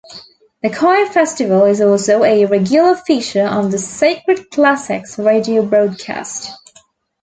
The 0.63 0.71
Choir 0.71 1.05
Festival 1.05 1.65
is 1.65 1.79
also 1.79 2.23
a 2.23 2.45
regular 2.47 2.95
feature 2.95 3.45
on 3.45 3.69
the 3.69 3.77
"Sacred 3.77 4.49
Classics" 4.49 5.19
radio 5.19 5.63
broadcast. 5.63 6.49